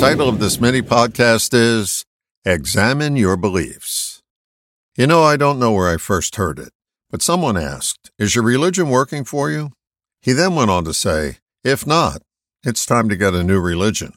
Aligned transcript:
title 0.00 0.30
of 0.30 0.38
this 0.38 0.58
mini 0.58 0.80
podcast 0.80 1.52
is 1.52 2.06
Examine 2.46 3.16
Your 3.16 3.36
Beliefs. 3.36 4.22
You 4.96 5.06
know, 5.06 5.22
I 5.22 5.36
don't 5.36 5.58
know 5.58 5.72
where 5.72 5.92
I 5.92 5.98
first 5.98 6.36
heard 6.36 6.58
it, 6.58 6.70
but 7.10 7.20
someone 7.20 7.58
asked, 7.58 8.10
Is 8.18 8.34
your 8.34 8.42
religion 8.42 8.88
working 8.88 9.24
for 9.24 9.50
you? 9.50 9.72
He 10.22 10.32
then 10.32 10.54
went 10.54 10.70
on 10.70 10.86
to 10.86 10.94
say, 10.94 11.36
If 11.62 11.86
not, 11.86 12.22
it's 12.64 12.86
time 12.86 13.10
to 13.10 13.16
get 13.16 13.34
a 13.34 13.44
new 13.44 13.60
religion. 13.60 14.14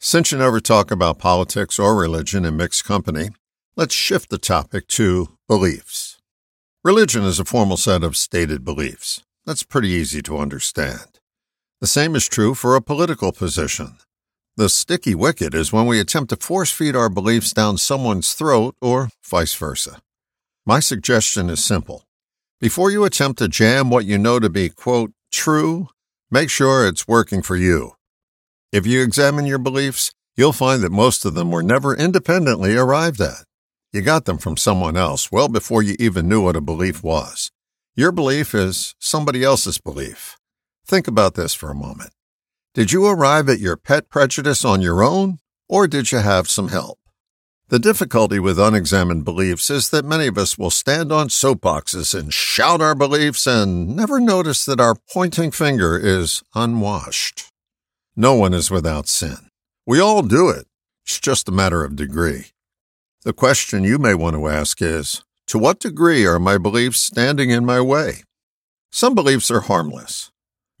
Since 0.00 0.32
you 0.32 0.38
never 0.38 0.60
talk 0.60 0.90
about 0.90 1.18
politics 1.18 1.78
or 1.78 1.94
religion 1.94 2.46
in 2.46 2.56
mixed 2.56 2.86
company, 2.86 3.28
let's 3.76 3.94
shift 3.94 4.30
the 4.30 4.38
topic 4.38 4.88
to 4.88 5.36
beliefs. 5.46 6.16
Religion 6.82 7.22
is 7.22 7.38
a 7.38 7.44
formal 7.44 7.76
set 7.76 8.02
of 8.02 8.16
stated 8.16 8.64
beliefs. 8.64 9.22
That's 9.44 9.62
pretty 9.62 9.90
easy 9.90 10.22
to 10.22 10.38
understand. 10.38 11.20
The 11.82 11.86
same 11.86 12.16
is 12.16 12.30
true 12.30 12.54
for 12.54 12.76
a 12.76 12.80
political 12.80 13.30
position. 13.32 13.98
The 14.62 14.68
sticky 14.68 15.16
wicket 15.16 15.54
is 15.54 15.72
when 15.72 15.86
we 15.86 15.98
attempt 15.98 16.30
to 16.30 16.36
force 16.36 16.70
feed 16.70 16.94
our 16.94 17.08
beliefs 17.08 17.52
down 17.52 17.78
someone's 17.78 18.32
throat 18.32 18.76
or 18.80 19.08
vice 19.24 19.54
versa. 19.54 20.00
My 20.64 20.78
suggestion 20.78 21.50
is 21.50 21.64
simple. 21.64 22.04
Before 22.60 22.88
you 22.88 23.04
attempt 23.04 23.40
to 23.40 23.48
jam 23.48 23.90
what 23.90 24.04
you 24.04 24.18
know 24.18 24.38
to 24.38 24.48
be, 24.48 24.68
quote, 24.68 25.10
true, 25.32 25.88
make 26.30 26.48
sure 26.48 26.86
it's 26.86 27.08
working 27.08 27.42
for 27.42 27.56
you. 27.56 27.94
If 28.70 28.86
you 28.86 29.02
examine 29.02 29.46
your 29.46 29.58
beliefs, 29.58 30.12
you'll 30.36 30.52
find 30.52 30.80
that 30.84 30.92
most 30.92 31.24
of 31.24 31.34
them 31.34 31.50
were 31.50 31.64
never 31.64 31.92
independently 31.96 32.76
arrived 32.76 33.20
at. 33.20 33.42
You 33.92 34.00
got 34.00 34.26
them 34.26 34.38
from 34.38 34.56
someone 34.56 34.96
else 34.96 35.32
well 35.32 35.48
before 35.48 35.82
you 35.82 35.96
even 35.98 36.28
knew 36.28 36.40
what 36.40 36.54
a 36.54 36.60
belief 36.60 37.02
was. 37.02 37.50
Your 37.96 38.12
belief 38.12 38.54
is 38.54 38.94
somebody 39.00 39.42
else's 39.42 39.78
belief. 39.78 40.36
Think 40.86 41.08
about 41.08 41.34
this 41.34 41.52
for 41.52 41.68
a 41.68 41.74
moment. 41.74 42.12
Did 42.74 42.90
you 42.90 43.04
arrive 43.06 43.50
at 43.50 43.58
your 43.58 43.76
pet 43.76 44.08
prejudice 44.08 44.64
on 44.64 44.80
your 44.80 45.02
own, 45.02 45.40
or 45.68 45.86
did 45.86 46.10
you 46.10 46.18
have 46.18 46.48
some 46.48 46.68
help? 46.68 46.98
The 47.68 47.78
difficulty 47.78 48.38
with 48.38 48.58
unexamined 48.58 49.26
beliefs 49.26 49.68
is 49.68 49.90
that 49.90 50.06
many 50.06 50.26
of 50.26 50.38
us 50.38 50.56
will 50.56 50.70
stand 50.70 51.12
on 51.12 51.28
soapboxes 51.28 52.18
and 52.18 52.32
shout 52.32 52.80
our 52.80 52.94
beliefs 52.94 53.46
and 53.46 53.94
never 53.94 54.18
notice 54.18 54.64
that 54.64 54.80
our 54.80 54.94
pointing 55.12 55.50
finger 55.50 55.98
is 55.98 56.42
unwashed. 56.54 57.50
No 58.16 58.36
one 58.36 58.54
is 58.54 58.70
without 58.70 59.06
sin. 59.06 59.48
We 59.86 60.00
all 60.00 60.22
do 60.22 60.48
it. 60.48 60.66
It's 61.04 61.20
just 61.20 61.50
a 61.50 61.52
matter 61.52 61.84
of 61.84 61.94
degree. 61.94 62.52
The 63.22 63.34
question 63.34 63.84
you 63.84 63.98
may 63.98 64.14
want 64.14 64.36
to 64.36 64.48
ask 64.48 64.80
is 64.80 65.22
To 65.48 65.58
what 65.58 65.78
degree 65.78 66.24
are 66.24 66.38
my 66.38 66.56
beliefs 66.56 67.02
standing 67.02 67.50
in 67.50 67.66
my 67.66 67.82
way? 67.82 68.22
Some 68.90 69.14
beliefs 69.14 69.50
are 69.50 69.60
harmless. 69.60 70.30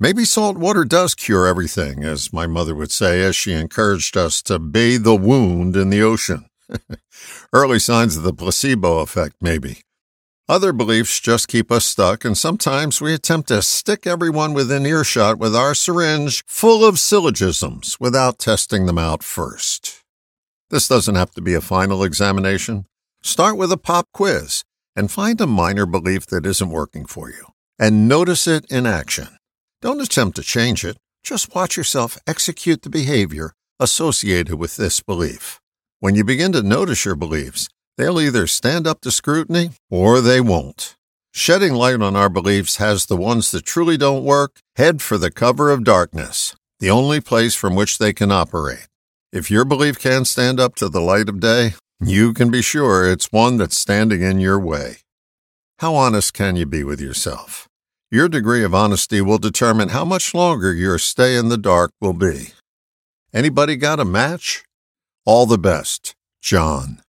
Maybe 0.02 0.24
salt 0.24 0.58
water 0.58 0.84
does 0.84 1.14
cure 1.14 1.46
everything, 1.46 2.02
as 2.02 2.32
my 2.32 2.48
mother 2.48 2.74
would 2.74 2.90
say 2.90 3.22
as 3.22 3.36
she 3.36 3.52
encouraged 3.52 4.16
us 4.16 4.42
to 4.42 4.58
bathe 4.58 5.04
the 5.04 5.14
wound 5.14 5.76
in 5.76 5.90
the 5.90 6.02
ocean. 6.02 6.46
Early 7.52 7.78
signs 7.78 8.16
of 8.16 8.24
the 8.24 8.32
placebo 8.32 8.98
effect, 8.98 9.36
maybe. 9.40 9.82
Other 10.48 10.72
beliefs 10.72 11.20
just 11.20 11.46
keep 11.46 11.70
us 11.70 11.84
stuck, 11.84 12.24
and 12.24 12.36
sometimes 12.36 13.00
we 13.00 13.14
attempt 13.14 13.46
to 13.50 13.62
stick 13.62 14.04
everyone 14.04 14.54
within 14.54 14.86
earshot 14.86 15.38
with 15.38 15.54
our 15.54 15.72
syringe 15.72 16.42
full 16.48 16.84
of 16.84 16.98
syllogisms 16.98 18.00
without 18.00 18.40
testing 18.40 18.86
them 18.86 18.98
out 18.98 19.22
first. 19.22 20.02
This 20.68 20.88
doesn't 20.88 21.14
have 21.14 21.30
to 21.36 21.40
be 21.40 21.54
a 21.54 21.60
final 21.60 22.02
examination. 22.02 22.86
Start 23.22 23.56
with 23.56 23.70
a 23.70 23.76
pop 23.76 24.08
quiz 24.12 24.64
and 24.96 25.12
find 25.12 25.40
a 25.40 25.46
minor 25.46 25.86
belief 25.86 26.26
that 26.26 26.44
isn't 26.44 26.70
working 26.70 27.06
for 27.06 27.30
you 27.30 27.52
and 27.78 28.08
notice 28.08 28.48
it 28.48 28.68
in 28.68 28.84
action. 28.84 29.28
Don't 29.82 30.00
attempt 30.00 30.36
to 30.36 30.42
change 30.42 30.84
it. 30.84 30.96
Just 31.24 31.56
watch 31.56 31.76
yourself 31.76 32.16
execute 32.24 32.82
the 32.82 32.88
behavior 32.88 33.52
associated 33.80 34.54
with 34.54 34.76
this 34.76 35.00
belief. 35.00 35.58
When 35.98 36.14
you 36.14 36.22
begin 36.22 36.52
to 36.52 36.62
notice 36.62 37.04
your 37.04 37.16
beliefs, 37.16 37.68
they'll 37.98 38.20
either 38.20 38.46
stand 38.46 38.86
up 38.86 39.00
to 39.00 39.10
scrutiny 39.10 39.70
or 39.90 40.20
they 40.20 40.40
won't. 40.40 40.94
Shedding 41.32 41.74
light 41.74 42.00
on 42.00 42.14
our 42.14 42.28
beliefs 42.28 42.76
has 42.76 43.06
the 43.06 43.16
ones 43.16 43.50
that 43.50 43.64
truly 43.64 43.96
don't 43.96 44.22
work 44.22 44.60
head 44.76 45.02
for 45.02 45.18
the 45.18 45.32
cover 45.32 45.72
of 45.72 45.82
darkness, 45.82 46.54
the 46.78 46.90
only 46.90 47.20
place 47.20 47.56
from 47.56 47.74
which 47.74 47.98
they 47.98 48.12
can 48.12 48.30
operate. 48.30 48.86
If 49.32 49.50
your 49.50 49.64
belief 49.64 49.98
can't 49.98 50.28
stand 50.28 50.60
up 50.60 50.76
to 50.76 50.88
the 50.88 51.00
light 51.00 51.28
of 51.28 51.40
day, 51.40 51.74
you 51.98 52.32
can 52.34 52.52
be 52.52 52.62
sure 52.62 53.10
it's 53.10 53.32
one 53.32 53.56
that's 53.56 53.78
standing 53.78 54.22
in 54.22 54.38
your 54.38 54.60
way. 54.60 54.98
How 55.80 55.96
honest 55.96 56.34
can 56.34 56.54
you 56.54 56.66
be 56.66 56.84
with 56.84 57.00
yourself? 57.00 57.68
Your 58.12 58.28
degree 58.28 58.62
of 58.62 58.74
honesty 58.74 59.22
will 59.22 59.38
determine 59.38 59.88
how 59.88 60.04
much 60.04 60.34
longer 60.34 60.70
your 60.70 60.98
stay 60.98 61.34
in 61.34 61.48
the 61.48 61.56
dark 61.56 61.92
will 61.98 62.12
be. 62.12 62.48
Anybody 63.32 63.74
got 63.74 63.98
a 63.98 64.04
match? 64.04 64.64
All 65.24 65.46
the 65.46 65.56
best, 65.56 66.14
John. 66.42 67.00